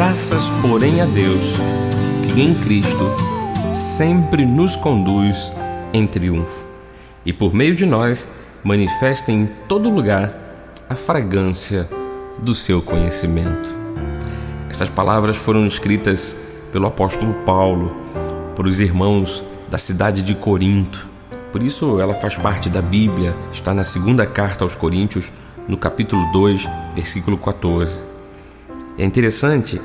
Graças, 0.00 0.48
porém, 0.62 1.02
a 1.02 1.04
Deus, 1.04 1.42
que 2.32 2.40
em 2.40 2.54
Cristo 2.54 3.04
sempre 3.74 4.46
nos 4.46 4.74
conduz 4.74 5.52
em 5.92 6.06
triunfo 6.06 6.64
e 7.22 7.34
por 7.34 7.52
meio 7.52 7.76
de 7.76 7.84
nós 7.84 8.26
manifesta 8.64 9.30
em 9.30 9.44
todo 9.68 9.90
lugar 9.90 10.32
a 10.88 10.94
fragrância 10.94 11.86
do 12.38 12.54
seu 12.54 12.80
conhecimento. 12.80 13.76
Estas 14.70 14.88
palavras 14.88 15.36
foram 15.36 15.66
escritas 15.66 16.34
pelo 16.72 16.86
apóstolo 16.86 17.34
Paulo 17.44 17.94
para 18.56 18.66
os 18.66 18.80
irmãos 18.80 19.44
da 19.68 19.76
cidade 19.76 20.22
de 20.22 20.34
Corinto. 20.34 21.06
Por 21.52 21.62
isso 21.62 22.00
ela 22.00 22.14
faz 22.14 22.34
parte 22.34 22.70
da 22.70 22.80
Bíblia, 22.80 23.36
está 23.52 23.74
na 23.74 23.84
segunda 23.84 24.24
carta 24.24 24.64
aos 24.64 24.74
Coríntios, 24.74 25.30
no 25.68 25.76
capítulo 25.76 26.24
2, 26.32 26.66
versículo 26.96 27.36
14. 27.36 28.09
É 29.00 29.04
interessante 29.06 29.80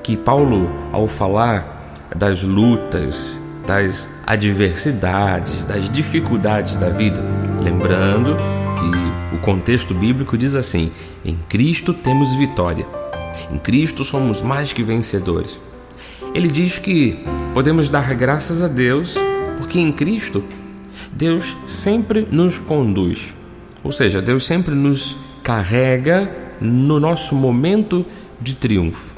que 0.00 0.16
Paulo, 0.16 0.70
ao 0.92 1.08
falar 1.08 1.90
das 2.14 2.44
lutas, 2.44 3.36
das 3.66 4.08
adversidades, 4.24 5.64
das 5.64 5.90
dificuldades 5.90 6.76
da 6.76 6.88
vida, 6.88 7.20
lembrando 7.60 8.36
que 8.78 9.34
o 9.34 9.40
contexto 9.40 9.92
bíblico 9.92 10.38
diz 10.38 10.54
assim: 10.54 10.92
em 11.24 11.36
Cristo 11.48 11.92
temos 11.92 12.36
vitória, 12.36 12.86
em 13.50 13.58
Cristo 13.58 14.04
somos 14.04 14.40
mais 14.40 14.72
que 14.72 14.84
vencedores. 14.84 15.58
Ele 16.32 16.46
diz 16.46 16.78
que 16.78 17.24
podemos 17.54 17.88
dar 17.88 18.14
graças 18.14 18.62
a 18.62 18.68
Deus 18.68 19.16
porque 19.58 19.80
em 19.80 19.90
Cristo 19.90 20.44
Deus 21.10 21.56
sempre 21.66 22.24
nos 22.30 22.60
conduz, 22.60 23.34
ou 23.82 23.90
seja, 23.90 24.22
Deus 24.22 24.46
sempre 24.46 24.76
nos 24.76 25.16
carrega 25.42 26.44
no 26.60 27.00
nosso 27.00 27.34
momento 27.34 27.98
de 27.98 28.23
triunfo. 28.52 29.14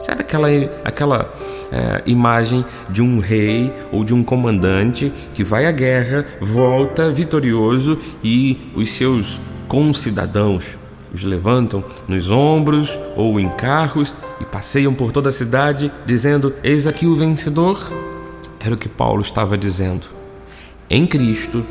Sabe 0.00 0.22
aquela, 0.22 0.48
aquela 0.84 1.32
é, 1.70 2.02
imagem 2.04 2.64
de 2.88 3.00
um 3.00 3.20
rei 3.20 3.72
ou 3.92 4.02
de 4.02 4.12
um 4.12 4.24
comandante 4.24 5.12
que 5.32 5.44
vai 5.44 5.66
à 5.66 5.70
guerra, 5.70 6.26
volta 6.40 7.10
vitorioso 7.10 7.96
e 8.24 8.58
os 8.74 8.90
seus 8.90 9.38
concidadãos 9.68 10.80
os 11.12 11.24
levantam 11.24 11.84
nos 12.06 12.30
ombros 12.30 12.98
ou 13.16 13.40
em 13.40 13.48
carros 13.48 14.14
e 14.40 14.44
passeiam 14.44 14.94
por 14.94 15.12
toda 15.12 15.28
a 15.28 15.32
cidade 15.32 15.90
dizendo: 16.06 16.54
Eis 16.62 16.86
aqui 16.86 17.06
o 17.06 17.16
vencedor? 17.16 17.92
Era 18.60 18.74
o 18.74 18.78
que 18.78 18.88
Paulo 18.88 19.20
estava 19.20 19.56
dizendo. 19.58 20.08
Em 20.88 21.06
Cristo, 21.06 21.64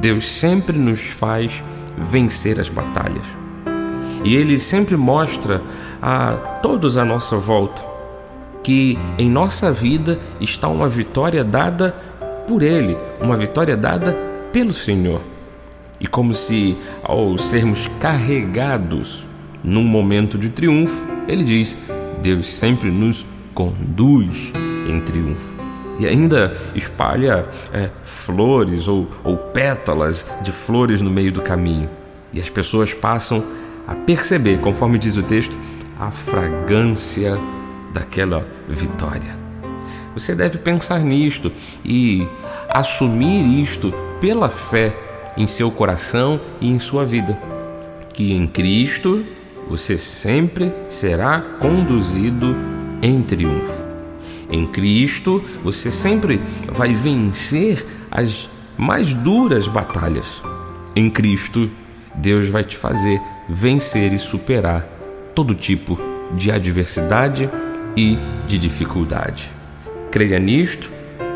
Deus 0.00 0.26
sempre 0.28 0.76
nos 0.76 1.00
faz 1.00 1.62
vencer 1.96 2.60
as 2.60 2.68
batalhas. 2.68 3.47
E 4.28 4.36
Ele 4.36 4.58
sempre 4.58 4.94
mostra 4.94 5.62
a 6.02 6.32
todos 6.62 6.98
à 6.98 7.04
nossa 7.04 7.38
volta 7.38 7.82
que 8.62 8.98
em 9.16 9.30
nossa 9.30 9.72
vida 9.72 10.18
está 10.38 10.68
uma 10.68 10.86
vitória 10.86 11.42
dada 11.42 11.96
por 12.46 12.62
Ele, 12.62 12.94
uma 13.22 13.36
vitória 13.36 13.74
dada 13.74 14.14
pelo 14.52 14.74
Senhor. 14.74 15.22
E 15.98 16.06
como 16.06 16.34
se, 16.34 16.76
ao 17.02 17.38
sermos 17.38 17.88
carregados 17.98 19.24
num 19.64 19.82
momento 19.82 20.36
de 20.36 20.50
triunfo, 20.50 21.02
Ele 21.26 21.42
diz: 21.42 21.78
Deus 22.20 22.52
sempre 22.52 22.90
nos 22.90 23.24
conduz 23.54 24.52
em 24.86 25.00
triunfo. 25.00 25.54
E 25.98 26.06
ainda 26.06 26.54
espalha 26.74 27.46
é, 27.72 27.88
flores 28.02 28.88
ou, 28.88 29.08
ou 29.24 29.38
pétalas 29.38 30.26
de 30.42 30.52
flores 30.52 31.00
no 31.00 31.08
meio 31.08 31.32
do 31.32 31.40
caminho. 31.40 31.88
E 32.30 32.38
as 32.38 32.50
pessoas 32.50 32.92
passam 32.92 33.42
a 33.88 33.94
perceber, 33.94 34.60
conforme 34.60 34.98
diz 34.98 35.16
o 35.16 35.22
texto, 35.22 35.56
a 35.98 36.10
fragrância 36.10 37.38
daquela 37.92 38.46
vitória. 38.68 39.34
Você 40.12 40.34
deve 40.34 40.58
pensar 40.58 41.00
nisto 41.00 41.50
e 41.82 42.28
assumir 42.68 43.62
isto 43.62 43.92
pela 44.20 44.50
fé 44.50 44.94
em 45.38 45.46
seu 45.46 45.70
coração 45.70 46.38
e 46.60 46.68
em 46.68 46.78
sua 46.78 47.06
vida, 47.06 47.38
que 48.12 48.32
em 48.32 48.46
Cristo 48.46 49.24
você 49.68 49.96
sempre 49.96 50.70
será 50.90 51.40
conduzido 51.40 52.54
em 53.00 53.22
triunfo. 53.22 53.82
Em 54.50 54.66
Cristo 54.66 55.42
você 55.64 55.90
sempre 55.90 56.40
vai 56.66 56.92
vencer 56.92 57.86
as 58.10 58.50
mais 58.76 59.14
duras 59.14 59.66
batalhas. 59.66 60.42
Em 60.94 61.08
Cristo, 61.08 61.70
Deus 62.14 62.48
vai 62.48 62.64
te 62.64 62.76
fazer 62.76 63.20
vencer 63.48 64.12
e 64.12 64.18
superar 64.18 64.86
todo 65.34 65.54
tipo 65.54 65.98
de 66.34 66.50
adversidade 66.50 67.48
e 67.96 68.18
de 68.46 68.58
dificuldade. 68.58 69.50
Creia 70.10 70.38
nisto 70.38 70.90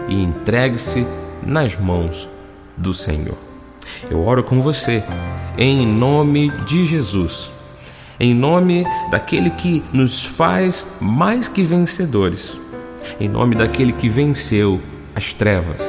e 0.09 0.23
entregue-se 0.23 1.07
nas 1.43 1.77
mãos 1.77 2.29
do 2.77 2.93
Senhor. 2.93 3.39
Eu 4.11 4.25
oro 4.25 4.45
com 4.45 4.61
você 4.61 5.03
em 5.57 5.87
nome 5.87 6.51
de 6.67 6.85
Jesus, 6.85 7.51
em 8.19 8.35
nome 8.35 8.85
daquele 9.11 9.51
que 9.51 9.83
nos 9.93 10.25
faz 10.25 10.87
mais 11.01 11.49
que 11.49 11.63
vencedores, 11.63 12.59
em 13.19 13.29
nome 13.29 13.55
daquele 13.55 13.93
que 13.93 14.09
venceu 14.09 14.81
as 15.15 15.33
trevas, 15.33 15.81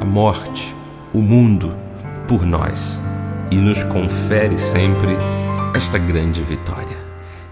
a 0.00 0.04
morte, 0.04 0.74
o 1.12 1.22
mundo 1.22 1.74
por 2.26 2.44
nós 2.44 3.00
e 3.50 3.56
nos 3.56 3.82
confere 3.84 4.58
sempre 4.58 5.16
esta 5.76 5.98
grande 5.98 6.42
vitória. 6.42 6.96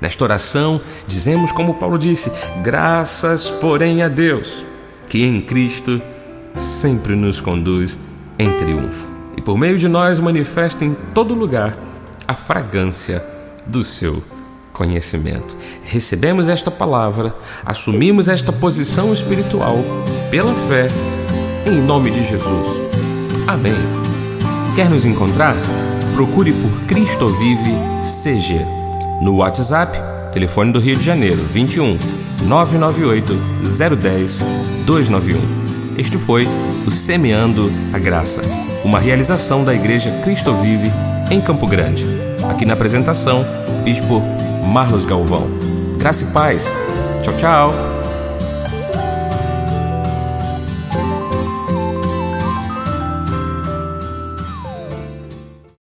Nesta 0.01 0.25
oração, 0.25 0.81
dizemos 1.07 1.53
como 1.53 1.75
Paulo 1.75 1.99
disse: 1.99 2.33
graças, 2.63 3.51
porém, 3.51 4.03
a 4.03 4.09
Deus, 4.09 4.65
que 5.09 5.25
em 5.25 5.41
Cristo 5.41 6.01
sempre 6.55 7.15
nos 7.15 7.41
conduz 7.41 7.99
em 8.39 8.51
triunfo 8.53 9.07
e 9.37 9.43
por 9.43 9.59
meio 9.59 9.79
de 9.79 9.89
nós 9.89 10.19
manifesta 10.19 10.85
em 10.85 10.95
todo 11.13 11.35
lugar 11.35 11.77
a 12.27 12.35
fragrância 12.35 13.25
do 13.67 13.83
seu 13.83 14.23
conhecimento. 14.73 15.57
Recebemos 15.85 16.49
esta 16.49 16.71
palavra, 16.71 17.35
assumimos 17.65 18.29
esta 18.29 18.53
posição 18.53 19.13
espiritual 19.13 19.79
pela 20.31 20.55
fé, 20.55 20.89
em 21.67 21.81
nome 21.81 22.11
de 22.11 22.29
Jesus. 22.29 22.69
Amém. 23.47 23.75
Quer 24.75 24.91
nos 24.91 25.05
encontrar? 25.05 25.55
Procure 26.15 26.53
por 26.53 26.71
Cristo 26.87 27.29
Vive 27.29 27.73
CG. 28.05 28.65
No 29.21 29.39
WhatsApp, 29.39 29.99
telefone 30.33 30.71
do 30.71 30.79
Rio 30.79 30.97
de 30.97 31.05
Janeiro, 31.05 31.43
21 31.53 31.99
998 32.47 33.35
010 33.97 34.39
291. 34.87 35.99
Este 35.99 36.17
foi 36.17 36.47
o 36.87 36.91
Semeando 36.93 37.69
a 37.93 37.99
Graça, 37.99 38.43
uma 38.85 39.01
realização 39.01 39.65
da 39.65 39.75
Igreja 39.75 40.13
Cristo 40.23 40.55
Vive 40.55 40.93
em 41.33 41.41
Campo 41.41 41.67
Grande. 41.67 42.05
Aqui 42.49 42.65
na 42.65 42.75
apresentação, 42.75 43.45
Bispo 43.83 44.23
Marlos 44.73 45.05
Galvão. 45.05 45.49
Graça 45.99 46.23
e 46.23 46.27
paz. 46.29 46.71
Tchau, 47.25 47.37
tchau. 47.39 47.94